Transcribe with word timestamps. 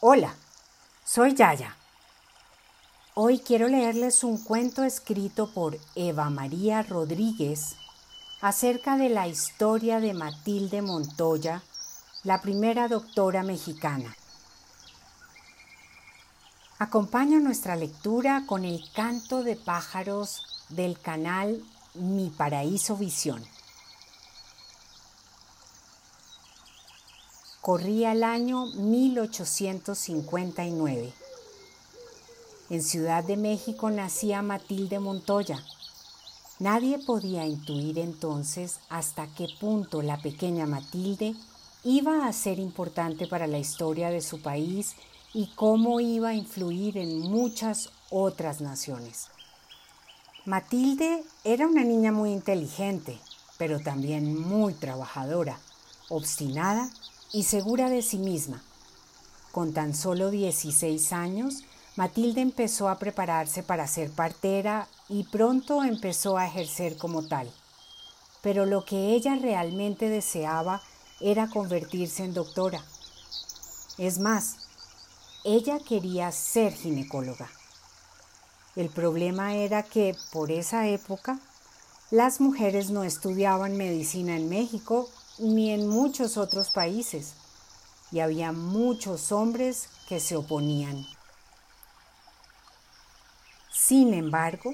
Hola, 0.00 0.32
soy 1.04 1.34
Yaya. 1.34 1.76
Hoy 3.14 3.40
quiero 3.40 3.66
leerles 3.66 4.22
un 4.22 4.38
cuento 4.38 4.84
escrito 4.84 5.52
por 5.52 5.76
Eva 5.96 6.30
María 6.30 6.84
Rodríguez 6.84 7.74
acerca 8.40 8.96
de 8.96 9.08
la 9.08 9.26
historia 9.26 9.98
de 9.98 10.14
Matilde 10.14 10.82
Montoya, 10.82 11.64
la 12.22 12.40
primera 12.40 12.86
doctora 12.86 13.42
mexicana. 13.42 14.16
Acompaña 16.78 17.40
nuestra 17.40 17.74
lectura 17.74 18.44
con 18.46 18.64
el 18.64 18.80
canto 18.94 19.42
de 19.42 19.56
pájaros 19.56 20.64
del 20.68 21.00
canal 21.00 21.60
Mi 21.94 22.30
Paraíso 22.30 22.96
Visión. 22.96 23.44
Corría 27.68 28.12
el 28.12 28.24
año 28.24 28.64
1859. 28.64 31.12
En 32.70 32.82
Ciudad 32.82 33.22
de 33.22 33.36
México 33.36 33.90
nacía 33.90 34.40
Matilde 34.40 34.98
Montoya. 35.00 35.62
Nadie 36.60 36.98
podía 36.98 37.44
intuir 37.44 37.98
entonces 37.98 38.80
hasta 38.88 39.26
qué 39.34 39.48
punto 39.60 40.00
la 40.00 40.16
pequeña 40.16 40.64
Matilde 40.64 41.34
iba 41.84 42.26
a 42.26 42.32
ser 42.32 42.58
importante 42.58 43.26
para 43.26 43.46
la 43.46 43.58
historia 43.58 44.08
de 44.08 44.22
su 44.22 44.40
país 44.40 44.94
y 45.34 45.48
cómo 45.54 46.00
iba 46.00 46.30
a 46.30 46.34
influir 46.34 46.96
en 46.96 47.18
muchas 47.18 47.90
otras 48.08 48.62
naciones. 48.62 49.26
Matilde 50.46 51.22
era 51.44 51.66
una 51.66 51.84
niña 51.84 52.12
muy 52.12 52.32
inteligente, 52.32 53.18
pero 53.58 53.78
también 53.78 54.40
muy 54.40 54.72
trabajadora, 54.72 55.60
obstinada 56.08 56.90
y 57.32 57.44
segura 57.44 57.90
de 57.90 58.02
sí 58.02 58.18
misma. 58.18 58.62
Con 59.52 59.72
tan 59.72 59.94
solo 59.94 60.30
16 60.30 61.12
años, 61.12 61.64
Matilde 61.96 62.40
empezó 62.40 62.88
a 62.88 62.98
prepararse 62.98 63.62
para 63.62 63.86
ser 63.86 64.10
partera 64.10 64.88
y 65.08 65.24
pronto 65.24 65.82
empezó 65.82 66.38
a 66.38 66.46
ejercer 66.46 66.96
como 66.96 67.26
tal. 67.26 67.50
Pero 68.40 68.66
lo 68.66 68.84
que 68.84 69.14
ella 69.14 69.34
realmente 69.34 70.08
deseaba 70.08 70.80
era 71.20 71.48
convertirse 71.48 72.24
en 72.24 72.34
doctora. 72.34 72.84
Es 73.96 74.18
más, 74.20 74.68
ella 75.44 75.80
quería 75.80 76.30
ser 76.30 76.72
ginecóloga. 76.72 77.50
El 78.76 78.90
problema 78.90 79.56
era 79.56 79.82
que 79.82 80.14
por 80.30 80.52
esa 80.52 80.86
época 80.86 81.40
las 82.10 82.40
mujeres 82.40 82.90
no 82.90 83.02
estudiaban 83.02 83.76
medicina 83.76 84.36
en 84.36 84.48
México 84.48 85.10
ni 85.38 85.70
en 85.70 85.88
muchos 85.88 86.36
otros 86.36 86.70
países, 86.70 87.34
y 88.10 88.20
había 88.20 88.52
muchos 88.52 89.32
hombres 89.32 89.88
que 90.08 90.20
se 90.20 90.36
oponían. 90.36 91.06
Sin 93.70 94.14
embargo, 94.14 94.72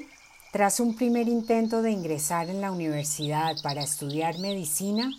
tras 0.53 0.81
un 0.81 0.97
primer 0.97 1.29
intento 1.29 1.83
de 1.83 1.91
ingresar 1.91 2.49
en 2.49 2.61
la 2.61 2.71
universidad 2.71 3.57
para 3.63 3.83
estudiar 3.83 4.39
medicina, 4.39 5.11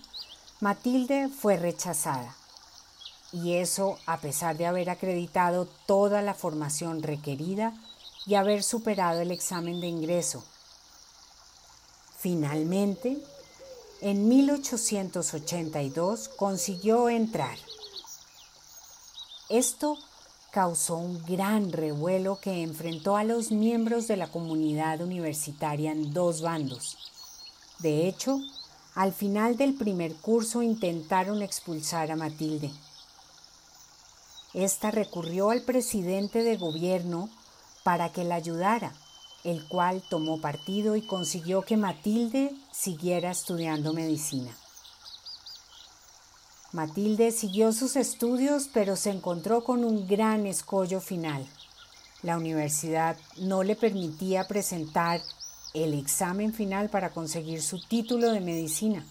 Matilde 0.61 1.29
fue 1.29 1.57
rechazada. 1.57 2.35
Y 3.33 3.55
eso 3.55 3.99
a 4.05 4.17
pesar 4.21 4.55
de 4.55 4.65
haber 4.65 4.89
acreditado 4.89 5.67
toda 5.85 6.21
la 6.21 6.33
formación 6.33 7.03
requerida 7.03 7.73
y 8.25 8.35
haber 8.35 8.63
superado 8.63 9.19
el 9.21 9.31
examen 9.31 9.81
de 9.81 9.87
ingreso. 9.87 10.43
Finalmente, 12.17 13.21
en 14.01 14.27
1882 14.27 16.29
consiguió 16.29 17.09
entrar. 17.09 17.57
Esto 19.49 19.97
causó 20.51 20.97
un 20.97 21.23
gran 21.25 21.71
revuelo 21.71 22.39
que 22.39 22.63
enfrentó 22.63 23.17
a 23.17 23.23
los 23.23 23.51
miembros 23.51 24.07
de 24.07 24.17
la 24.17 24.27
comunidad 24.27 25.01
universitaria 25.01 25.91
en 25.91 26.13
dos 26.13 26.41
bandos. 26.41 26.97
De 27.79 28.07
hecho, 28.07 28.39
al 28.95 29.13
final 29.13 29.57
del 29.57 29.73
primer 29.73 30.15
curso 30.15 30.61
intentaron 30.61 31.41
expulsar 31.41 32.11
a 32.11 32.15
Matilde. 32.15 32.71
Esta 34.53 34.91
recurrió 34.91 35.49
al 35.49 35.63
presidente 35.63 36.43
de 36.43 36.55
gobierno 36.55 37.29
para 37.83 38.13
que 38.13 38.23
la 38.23 38.35
ayudara, 38.35 38.93
el 39.45 39.63
cual 39.67 40.03
tomó 40.09 40.41
partido 40.41 40.95
y 40.95 41.03
consiguió 41.03 41.61
que 41.61 41.77
Matilde 41.77 42.53
siguiera 42.71 43.31
estudiando 43.31 43.93
medicina. 43.93 44.51
Matilde 46.73 47.31
siguió 47.31 47.71
sus 47.71 47.95
estudios, 47.95 48.69
pero 48.73 48.97
se 48.97 49.11
encontró 49.11 49.63
con 49.63 49.85
un 49.85 50.07
gran 50.07 50.45
escollo 50.45 50.99
final. 50.99 51.47
La 52.21 52.37
universidad 52.37 53.17
no 53.37 53.63
le 53.63 53.75
permitía 53.75 54.47
presentar 54.47 55.21
el 55.73 55.93
examen 55.93 56.53
final 56.53 56.89
para 56.89 57.11
conseguir 57.11 57.61
su 57.61 57.79
título 57.79 58.31
de 58.31 58.41
medicina. 58.41 59.05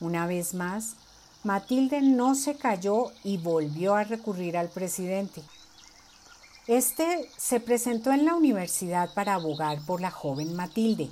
Una 0.00 0.26
vez 0.26 0.54
más, 0.54 0.96
Matilde 1.42 2.02
no 2.02 2.34
se 2.34 2.56
cayó 2.56 3.12
y 3.22 3.38
volvió 3.38 3.94
a 3.94 4.04
recurrir 4.04 4.56
al 4.56 4.68
presidente. 4.68 5.42
Este 6.66 7.30
se 7.36 7.60
presentó 7.60 8.10
en 8.10 8.24
la 8.24 8.34
universidad 8.34 9.12
para 9.12 9.34
abogar 9.34 9.84
por 9.84 10.00
la 10.00 10.10
joven 10.10 10.56
Matilde 10.56 11.10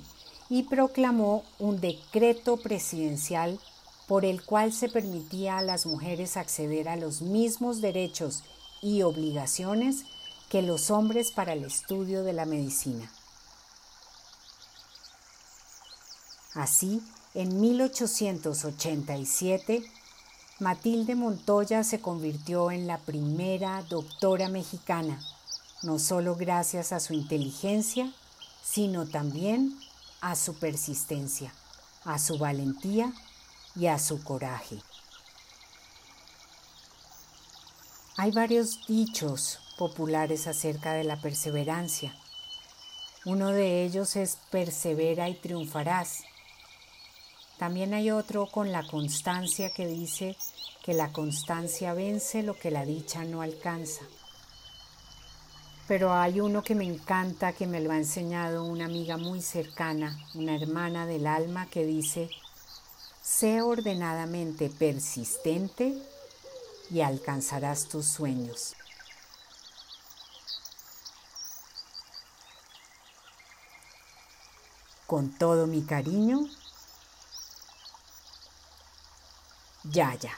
y 0.49 0.63
proclamó 0.63 1.43
un 1.59 1.79
decreto 1.79 2.57
presidencial 2.57 3.59
por 4.07 4.25
el 4.25 4.43
cual 4.43 4.73
se 4.73 4.89
permitía 4.89 5.59
a 5.59 5.61
las 5.61 5.85
mujeres 5.85 6.37
acceder 6.37 6.89
a 6.89 6.95
los 6.95 7.21
mismos 7.21 7.81
derechos 7.81 8.43
y 8.81 9.03
obligaciones 9.03 10.05
que 10.49 10.63
los 10.63 10.89
hombres 10.89 11.31
para 11.31 11.53
el 11.53 11.65
estudio 11.65 12.23
de 12.23 12.33
la 12.33 12.45
medicina. 12.45 13.11
Así, 16.55 17.03
en 17.35 17.61
1887, 17.61 19.83
Matilde 20.59 21.13
Montoya 21.13 21.83
se 21.83 22.01
convirtió 22.01 22.71
en 22.71 22.87
la 22.87 22.97
primera 22.97 23.83
doctora 23.83 24.49
mexicana 24.49 25.19
no 25.83 25.99
solo 25.99 26.35
gracias 26.35 26.93
a 26.93 26.99
su 27.01 27.13
inteligencia, 27.13 28.11
sino 28.63 29.05
también 29.05 29.77
a 30.21 30.37
su 30.37 30.55
persistencia, 30.55 31.53
a 32.05 32.17
su 32.19 32.37
valentía 32.37 33.13
y 33.75 33.87
a 33.87 33.99
su 33.99 34.23
coraje. 34.23 34.79
Hay 38.15 38.31
varios 38.31 38.87
dichos 38.87 39.59
populares 39.77 40.47
acerca 40.47 40.93
de 40.93 41.03
la 41.03 41.19
perseverancia. 41.21 42.15
Uno 43.25 43.49
de 43.49 43.83
ellos 43.83 44.15
es 44.15 44.37
persevera 44.51 45.27
y 45.27 45.35
triunfarás. 45.35 46.23
También 47.57 47.93
hay 47.93 48.09
otro 48.11 48.47
con 48.47 48.71
la 48.71 48.87
constancia 48.87 49.69
que 49.71 49.85
dice 49.85 50.37
que 50.83 50.93
la 50.93 51.11
constancia 51.11 51.93
vence 51.93 52.41
lo 52.41 52.57
que 52.57 52.71
la 52.71 52.85
dicha 52.85 53.25
no 53.25 53.41
alcanza 53.41 54.03
pero 55.87 56.13
hay 56.13 56.39
uno 56.39 56.63
que 56.63 56.75
me 56.75 56.85
encanta, 56.85 57.53
que 57.53 57.67
me 57.67 57.81
lo 57.81 57.91
ha 57.91 57.97
enseñado 57.97 58.63
una 58.63 58.85
amiga 58.85 59.17
muy 59.17 59.41
cercana, 59.41 60.17
una 60.33 60.55
hermana 60.55 61.05
del 61.05 61.27
alma, 61.27 61.65
que 61.65 61.85
dice, 61.85 62.29
sé 63.21 63.61
ordenadamente 63.61 64.69
persistente 64.69 65.93
y 66.89 67.01
alcanzarás 67.01 67.87
tus 67.87 68.05
sueños. 68.05 68.75
Con 75.05 75.37
todo 75.37 75.67
mi 75.67 75.83
cariño, 75.83 76.47
Yaya. 79.83 80.31